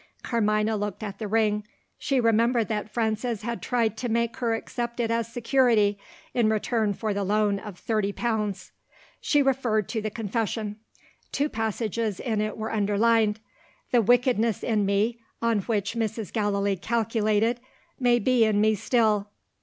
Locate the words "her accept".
4.37-4.99